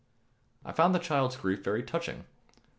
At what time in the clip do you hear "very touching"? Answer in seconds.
1.63-2.25